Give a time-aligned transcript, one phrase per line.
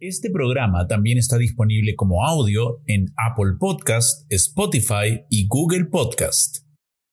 [0.00, 6.58] Este programa también está disponible como audio en Apple Podcast, Spotify y Google Podcast.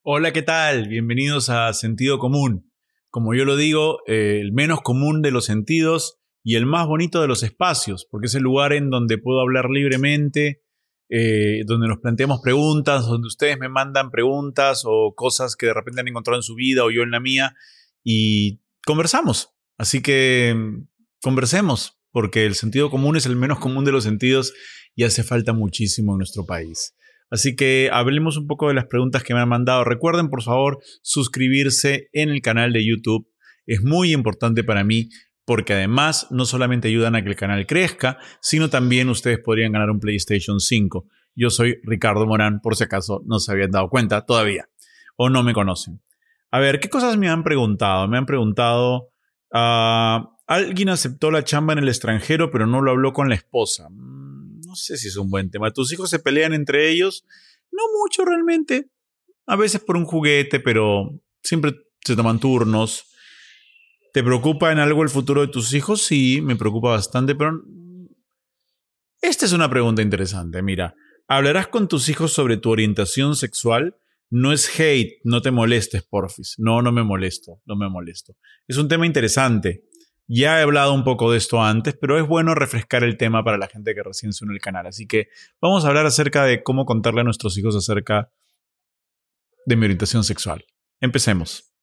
[0.04, 0.86] Hola, ¿qué tal?
[0.86, 2.70] Bienvenidos a Sentido Común.
[3.10, 7.20] Como yo lo digo, eh, el menos común de los sentidos y el más bonito
[7.20, 10.62] de los espacios, porque es el lugar en donde puedo hablar libremente,
[11.08, 16.02] eh, donde nos planteamos preguntas, donde ustedes me mandan preguntas o cosas que de repente
[16.02, 17.56] han encontrado en su vida o yo en la mía
[18.04, 19.50] y conversamos.
[19.76, 20.86] Así que mm,
[21.20, 24.54] conversemos, porque el sentido común es el menos común de los sentidos
[24.94, 26.96] y hace falta muchísimo en nuestro país.
[27.30, 29.84] Así que hablemos un poco de las preguntas que me han mandado.
[29.84, 33.28] Recuerden, por favor, suscribirse en el canal de YouTube.
[33.66, 35.10] Es muy importante para mí
[35.44, 39.90] porque además no solamente ayudan a que el canal crezca, sino también ustedes podrían ganar
[39.90, 41.06] un PlayStation 5.
[41.34, 44.70] Yo soy Ricardo Morán, por si acaso no se habían dado cuenta todavía
[45.16, 46.00] o no me conocen.
[46.50, 48.08] A ver, ¿qué cosas me han preguntado?
[48.08, 49.10] Me han preguntado...
[49.52, 53.88] Uh, Alguien aceptó la chamba en el extranjero, pero no lo habló con la esposa.
[53.90, 55.72] Mm, no sé si es un buen tema.
[55.72, 57.24] ¿Tus hijos se pelean entre ellos?
[57.72, 58.90] No mucho realmente.
[59.46, 63.06] A veces por un juguete, pero siempre se toman turnos.
[64.12, 66.02] ¿Te preocupa en algo el futuro de tus hijos?
[66.02, 67.62] Sí, me preocupa bastante, pero...
[69.20, 70.62] Esta es una pregunta interesante.
[70.62, 70.94] Mira,
[71.26, 73.96] ¿hablarás con tus hijos sobre tu orientación sexual?
[74.30, 76.54] No es hate, no te molestes, porfis.
[76.58, 78.36] No, no me molesto, no me molesto.
[78.66, 79.84] Es un tema interesante.
[80.28, 83.58] Ya he hablado un poco de esto antes, pero es bueno refrescar el tema para
[83.58, 84.86] la gente que recién se une al canal.
[84.86, 85.28] Así que
[85.60, 88.32] vamos a hablar acerca de cómo contarle a nuestros hijos acerca
[89.66, 90.64] de mi orientación sexual.
[91.00, 91.75] Empecemos.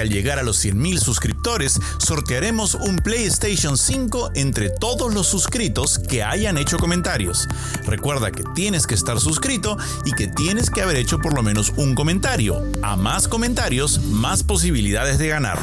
[0.00, 6.22] Al llegar a los 100.000 suscriptores, sortearemos un PlayStation 5 entre todos los suscritos que
[6.22, 7.48] hayan hecho comentarios.
[7.86, 11.70] Recuerda que tienes que estar suscrito y que tienes que haber hecho por lo menos
[11.76, 12.62] un comentario.
[12.82, 15.58] A más comentarios, más posibilidades de ganar.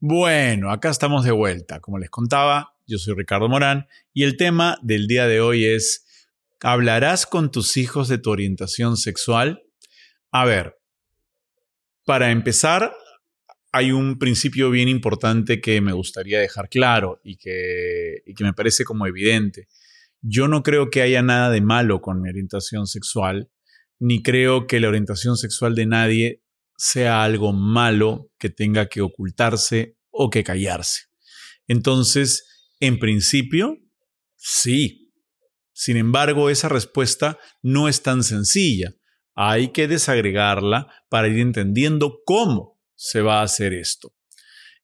[0.00, 1.80] Bueno, acá estamos de vuelta.
[1.80, 6.06] Como les contaba, yo soy Ricardo Morán y el tema del día de hoy es,
[6.60, 9.62] ¿hablarás con tus hijos de tu orientación sexual?
[10.30, 10.76] A ver,
[12.04, 12.94] para empezar,
[13.76, 19.04] hay un principio bien importante que me gustaría dejar claro y que, me parece como
[19.04, 19.66] evidente.
[20.20, 23.50] Yo no creo que haya nada de malo con mi orientación sexual,
[23.98, 26.44] ni creo que la orientación sexual de nadie
[26.76, 31.06] sea algo malo que tenga que ocultarse o que callarse.
[31.66, 32.46] Entonces,
[32.78, 33.78] en principio,
[34.36, 35.12] sí.
[35.72, 38.94] Sin embargo, esa respuesta no es tan sencilla
[39.34, 44.14] hay que desagregarla para ir entendiendo cómo se va a hacer esto.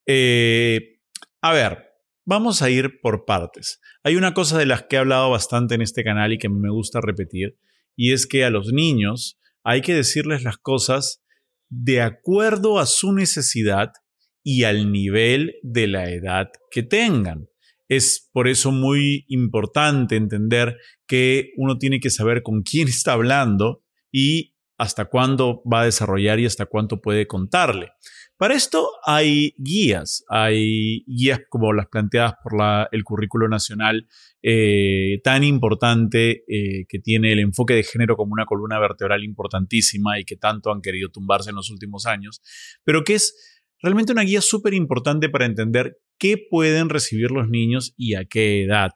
[0.06, 1.00] Eh,
[1.40, 1.90] a ver,
[2.24, 3.80] vamos a ir por partes.
[4.02, 6.70] Hay una cosa de las que he hablado bastante en este canal y que me
[6.70, 7.58] gusta repetir,
[7.96, 11.22] y es que a los niños hay que decirles las cosas
[11.68, 13.92] de acuerdo a su necesidad
[14.42, 17.48] y al nivel de la edad que tengan.
[17.88, 23.82] Es por eso muy importante entender que uno tiene que saber con quién está hablando
[24.12, 27.90] y hasta cuándo va a desarrollar y hasta cuánto puede contarle.
[28.38, 32.54] Para esto hay guías, hay guías como las planteadas por
[32.90, 34.08] el currículo nacional
[34.42, 40.18] eh, tan importante eh, que tiene el enfoque de género como una columna vertebral importantísima
[40.18, 42.40] y que tanto han querido tumbarse en los últimos años,
[42.82, 43.36] pero que es
[43.82, 48.62] realmente una guía súper importante para entender qué pueden recibir los niños y a qué
[48.62, 48.92] edad.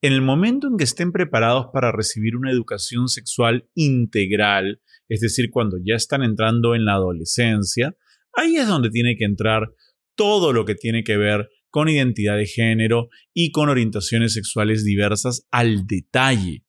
[0.00, 5.50] En el momento en que estén preparados para recibir una educación sexual integral, es decir,
[5.50, 7.96] cuando ya están entrando en la adolescencia,
[8.32, 9.72] ahí es donde tiene que entrar
[10.16, 15.46] todo lo que tiene que ver con identidad de género y con orientaciones sexuales diversas
[15.50, 16.64] al detalle.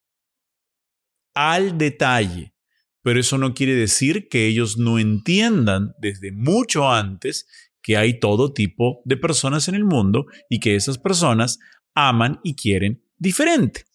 [1.34, 2.53] Al detalle.
[3.02, 7.48] Pero eso no quiere decir que ellos no entiendan desde mucho antes
[7.82, 11.59] que hay todo tipo de personas en el mundo y que esas personas
[11.96, 13.86] aman y quieren diferente,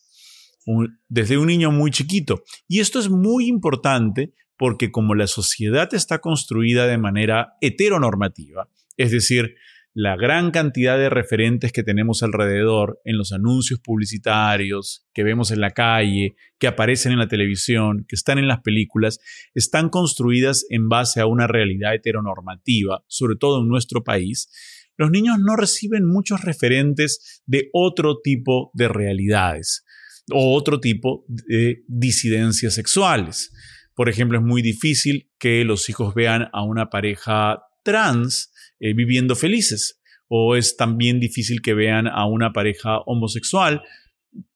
[1.08, 2.42] desde un niño muy chiquito.
[2.66, 9.12] Y esto es muy importante porque como la sociedad está construida de manera heteronormativa, es
[9.12, 9.54] decir,
[9.94, 15.60] la gran cantidad de referentes que tenemos alrededor en los anuncios publicitarios, que vemos en
[15.60, 19.18] la calle, que aparecen en la televisión, que están en las películas,
[19.54, 25.36] están construidas en base a una realidad heteronormativa, sobre todo en nuestro país, los niños
[25.38, 29.84] no reciben muchos referentes de otro tipo de realidades
[30.30, 33.50] o otro tipo de disidencias sexuales.
[33.94, 39.36] Por ejemplo, es muy difícil que los hijos vean a una pareja trans eh, viviendo
[39.36, 43.82] felices o es también difícil que vean a una pareja homosexual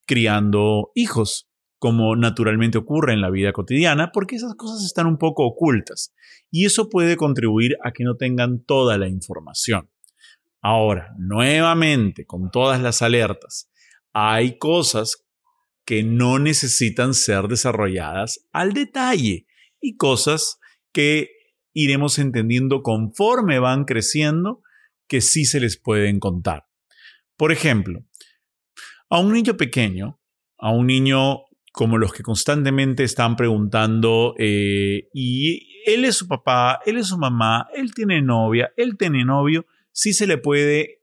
[0.06, 1.48] criando hijos,
[1.78, 6.12] como naturalmente ocurre en la vida cotidiana, porque esas cosas están un poco ocultas
[6.50, 9.88] y eso puede contribuir a que no tengan toda la información.
[10.62, 13.70] Ahora, nuevamente, con todas las alertas,
[14.12, 15.26] hay cosas
[15.85, 19.47] que no necesitan ser desarrolladas al detalle
[19.81, 20.61] y cosas
[20.93, 21.31] que
[21.75, 24.62] iremos entendiendo conforme van creciendo
[25.09, 26.67] que sí se les pueden contar.
[27.37, 28.05] Por ejemplo,
[29.11, 30.20] a un niño pequeño,
[30.59, 31.41] a un niño
[31.73, 37.19] como los que constantemente están preguntando, eh, y él es su papá, él es su
[37.19, 41.02] mamá, él tiene novia, él tiene novio, sí se le puede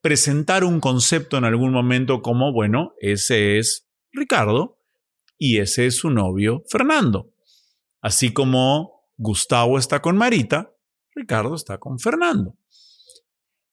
[0.00, 4.78] presentar un concepto en algún momento como, bueno, ese es Ricardo
[5.36, 7.32] y ese es su novio Fernando.
[8.00, 10.72] Así como Gustavo está con Marita,
[11.14, 12.56] Ricardo está con Fernando.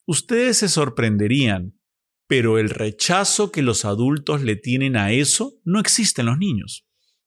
[0.04, 1.78] Ustedes se sorprenderían,
[2.26, 6.86] pero el rechazo que los adultos le tienen a eso no existe en los niños.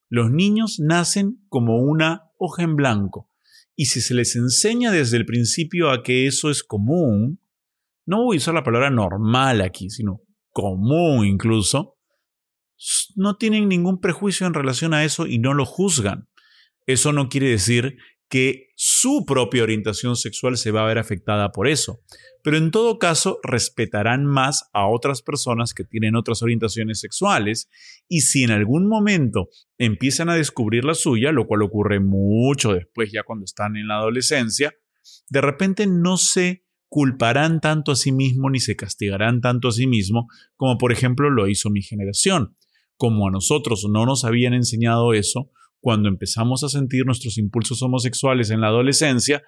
[0.10, 3.29] Los niños nacen como una hoja en blanco
[3.80, 7.40] y si se les enseña desde el principio a que eso es común,
[8.06, 11.98] no voy a usar la palabra normal aquí, sino común incluso,
[13.16, 16.28] no tienen ningún prejuicio en relación a eso y no lo juzgan.
[16.88, 17.96] Eso no quiere decir
[18.30, 22.02] que su propia orientación sexual se va a ver afectada por eso
[22.44, 27.70] pero en todo caso respetarán más a otras personas que tienen otras orientaciones sexuales
[28.08, 33.12] y si en algún momento empiezan a descubrir la suya, lo cual ocurre mucho después
[33.12, 34.74] ya cuando están en la adolescencia,
[35.30, 39.86] de repente no se culparán tanto a sí mismo ni se castigarán tanto a sí
[39.86, 42.56] mismo como por ejemplo lo hizo mi generación.
[42.96, 48.50] Como a nosotros no nos habían enseñado eso, cuando empezamos a sentir nuestros impulsos homosexuales
[48.50, 49.42] en la adolescencia,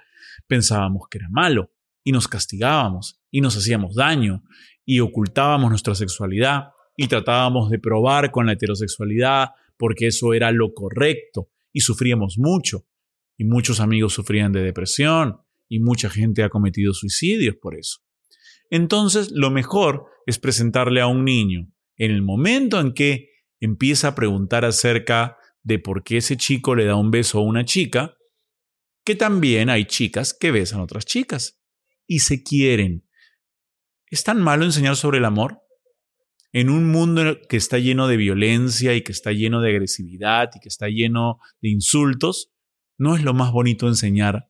[0.47, 1.71] pensábamos que era malo
[2.03, 4.43] y nos castigábamos y nos hacíamos daño
[4.85, 10.73] y ocultábamos nuestra sexualidad y tratábamos de probar con la heterosexualidad porque eso era lo
[10.73, 12.85] correcto y sufríamos mucho
[13.37, 15.37] y muchos amigos sufrían de depresión
[15.67, 17.99] y mucha gente ha cometido suicidios por eso.
[18.69, 21.67] Entonces, lo mejor es presentarle a un niño
[21.97, 23.29] en el momento en que
[23.59, 27.65] empieza a preguntar acerca de por qué ese chico le da un beso a una
[27.65, 28.15] chica,
[29.05, 31.59] que también hay chicas que besan a otras chicas
[32.07, 33.07] y se quieren.
[34.07, 35.61] ¿Es tan malo enseñar sobre el amor?
[36.51, 40.59] En un mundo que está lleno de violencia y que está lleno de agresividad y
[40.59, 42.51] que está lleno de insultos,
[42.97, 44.49] ¿no es lo más bonito enseñar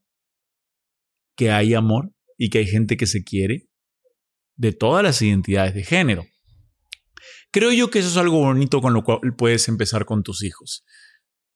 [1.37, 3.67] que hay amor y que hay gente que se quiere?
[4.55, 6.25] De todas las identidades de género.
[7.51, 10.85] Creo yo que eso es algo bonito con lo cual puedes empezar con tus hijos.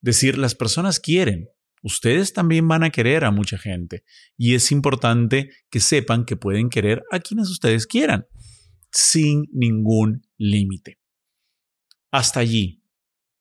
[0.02, 1.48] Decir, las personas quieren,
[1.82, 4.04] ustedes también van a querer a mucha gente
[4.36, 8.26] y es importante que sepan que pueden querer a quienes ustedes quieran,
[8.92, 10.98] sin ningún límite.
[12.10, 12.82] Hasta allí.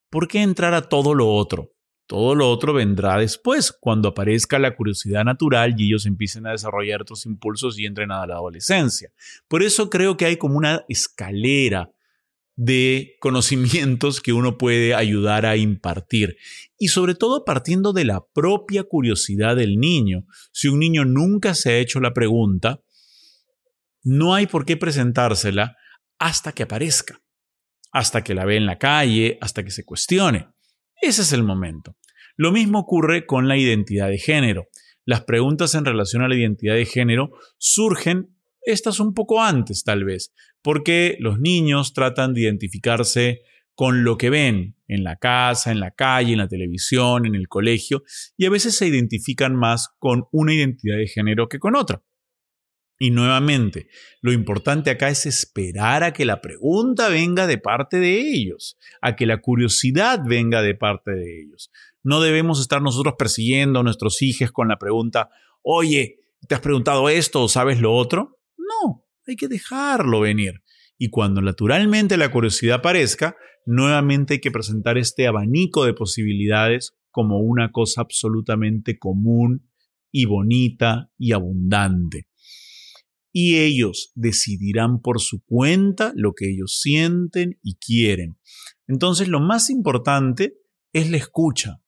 [0.09, 1.73] ¿Por qué entrar a todo lo otro?
[2.07, 7.01] Todo lo otro vendrá después, cuando aparezca la curiosidad natural y ellos empiecen a desarrollar
[7.01, 9.11] otros impulsos y entren a la adolescencia.
[9.47, 11.91] Por eso creo que hay como una escalera
[12.55, 16.37] de conocimientos que uno puede ayudar a impartir.
[16.77, 20.25] Y sobre todo partiendo de la propia curiosidad del niño.
[20.51, 22.81] Si un niño nunca se ha hecho la pregunta,
[24.03, 25.75] no hay por qué presentársela
[26.19, 27.21] hasta que aparezca,
[27.91, 30.47] hasta que la ve en la calle, hasta que se cuestione.
[31.01, 31.97] Ese es el momento.
[32.37, 34.67] Lo mismo ocurre con la identidad de género.
[35.05, 38.34] Las preguntas en relación a la identidad de género surgen
[38.65, 43.41] estas un poco antes tal vez, porque los niños tratan de identificarse
[43.75, 47.47] con lo que ven en la casa, en la calle, en la televisión, en el
[47.47, 48.03] colegio,
[48.37, 52.01] y a veces se identifican más con una identidad de género que con otra.
[52.97, 53.89] Y nuevamente,
[54.21, 59.17] lo importante acá es esperar a que la pregunta venga de parte de ellos, a
[59.17, 61.71] que la curiosidad venga de parte de ellos.
[62.03, 65.29] No debemos estar nosotros persiguiendo a nuestros hijos con la pregunta,
[65.61, 68.34] oye, ¿te has preguntado esto o sabes lo otro?
[68.57, 70.61] No, hay que dejarlo venir.
[70.97, 73.35] Y cuando naturalmente la curiosidad aparezca,
[73.65, 79.69] nuevamente hay que presentar este abanico de posibilidades como una cosa absolutamente común
[80.11, 82.27] y bonita y abundante.
[83.31, 88.37] Y ellos decidirán por su cuenta lo que ellos sienten y quieren.
[88.87, 90.57] Entonces lo más importante
[90.93, 91.81] es la escucha,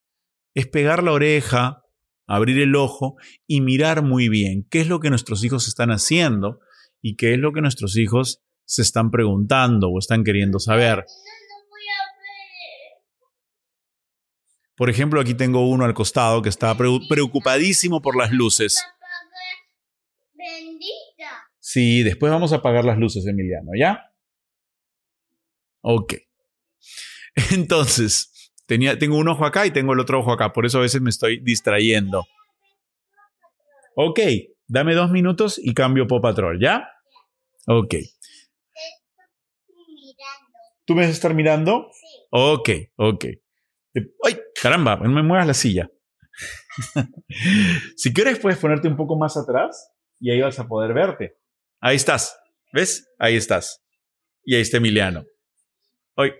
[0.53, 1.83] es pegar la oreja,
[2.27, 3.15] abrir el ojo
[3.48, 6.60] y mirar muy bien qué es lo que nuestros hijos están haciendo
[7.01, 11.05] y qué es lo que nuestros hijos se están preguntando o están queriendo saber.
[14.75, 18.86] Por ejemplo, aquí tengo uno al costado que está preocupadísimo por las luces.
[21.60, 24.13] Sí, después vamos a apagar las luces, Emiliano, ¿ya?
[25.81, 26.13] Ok.
[27.51, 28.31] Entonces,
[28.67, 31.01] tenía, tengo un ojo acá y tengo el otro ojo acá, por eso a veces
[31.01, 32.25] me estoy distrayendo.
[33.95, 34.19] Ok,
[34.67, 36.88] dame dos minutos y cambio Pop Patrol, ¿ya?
[37.65, 37.95] Ok.
[40.86, 41.89] ¿Tú me vas a estar mirando?
[41.91, 42.07] Sí.
[42.29, 43.25] Ok, ok.
[44.24, 44.95] ¡Ay, caramba!
[44.97, 45.89] No me muevas la silla.
[47.95, 51.38] si quieres, puedes ponerte un poco más atrás y ahí vas a poder verte.
[51.81, 52.39] Ahí estás.
[52.71, 53.12] ¿Ves?
[53.19, 53.83] Ahí estás.
[54.43, 55.25] Y ahí está Emiliano.
[56.15, 56.31] ¡Ay!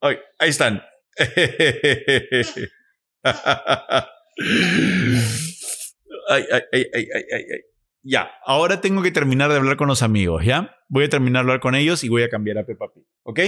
[0.00, 0.16] ¡Ay!
[0.38, 0.82] Ahí están.
[6.28, 7.60] ay, ay, ay, ay, ay, ay.
[8.02, 10.76] Ya, ahora tengo que terminar de hablar con los amigos, ¿ya?
[10.88, 13.40] Voy a terminar de hablar con ellos y voy a cambiar a Peppa Pig, ¿ok?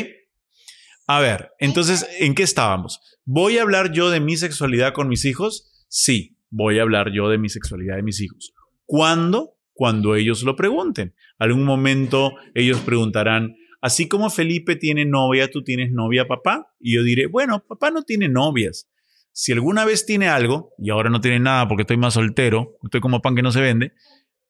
[1.06, 3.00] A ver, entonces, ¿en qué estábamos?
[3.24, 5.86] ¿Voy a hablar yo de mi sexualidad con mis hijos?
[5.88, 8.52] Sí, voy a hablar yo de mi sexualidad de mis hijos.
[8.86, 9.56] ¿Cuándo?
[9.72, 11.14] Cuando ellos lo pregunten.
[11.38, 16.74] Algún momento ellos preguntarán, así como Felipe tiene novia, ¿tú tienes novia, papá?
[16.78, 18.88] Y yo diré, bueno, papá no tiene novias.
[19.32, 23.00] Si alguna vez tiene algo, y ahora no tiene nada porque estoy más soltero, estoy
[23.00, 23.92] como pan que no se vende,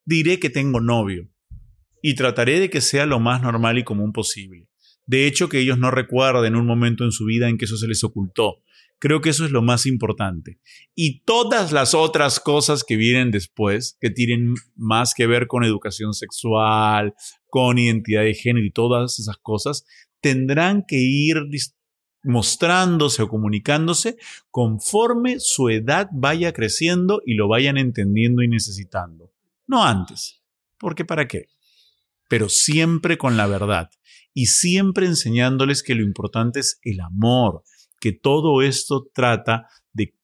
[0.04, 1.28] diré que tengo novio
[2.02, 4.68] y trataré de que sea lo más normal y común posible.
[5.06, 7.88] De hecho, que ellos no recuerden un momento en su vida en que eso se
[7.88, 8.62] les ocultó.
[9.00, 10.60] Creo que eso es lo más importante.
[10.94, 16.12] Y todas las otras cosas que vienen después, que tienen más que ver con educación
[16.12, 17.14] sexual,
[17.50, 19.84] con identidad de género y todas esas cosas,
[20.20, 21.36] tendrán que ir
[22.22, 24.16] mostrándose o comunicándose
[24.50, 29.30] conforme su edad vaya creciendo y lo vayan entendiendo y necesitando
[29.70, 30.42] no antes,
[30.80, 31.46] porque ¿para qué?
[32.28, 33.88] Pero siempre con la verdad
[34.34, 37.62] y siempre enseñándoles que lo importante es el amor,
[38.00, 40.16] que todo esto trata de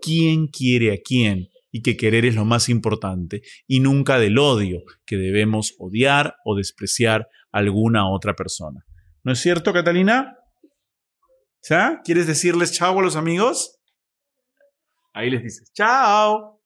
[0.00, 4.84] quién quiere a quién y que querer es lo más importante y nunca del odio,
[5.04, 8.86] que debemos odiar o despreciar a alguna otra persona.
[9.24, 10.38] ¿No es cierto, Catalina?
[11.68, 12.00] ¿Ya?
[12.04, 13.80] ¿Quieres decirles chao a los amigos?
[15.14, 16.62] Ahí les dices, chao.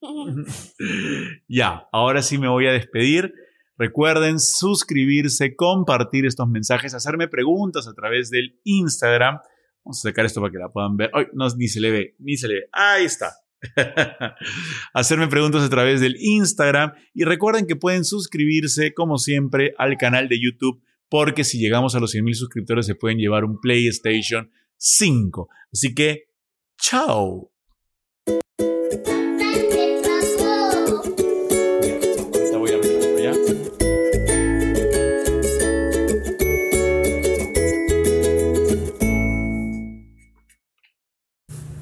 [1.46, 3.34] ya, ahora sí me voy a despedir.
[3.76, 9.40] Recuerden suscribirse, compartir estos mensajes, hacerme preguntas a través del Instagram.
[9.84, 11.10] Vamos a sacar esto para que la puedan ver.
[11.12, 12.68] Ay, no, ni se le ve, ni se le ve.
[12.72, 13.43] Ahí está.
[14.94, 20.28] hacerme preguntas a través del Instagram y recuerden que pueden suscribirse como siempre al canal
[20.28, 25.48] de YouTube porque si llegamos a los 100.000 suscriptores se pueden llevar un PlayStation 5.
[25.72, 26.24] Así que,
[26.76, 27.52] chao.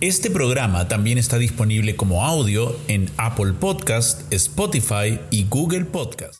[0.02, 6.30] Este programa también está disponible como audio en Apple Podcast, Spotify y Google Podcast.